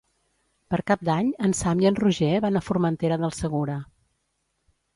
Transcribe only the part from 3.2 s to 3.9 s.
del Segura.